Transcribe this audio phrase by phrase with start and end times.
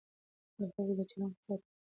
[0.57, 1.69] د خلکو د چلند قضاوت مه کوه.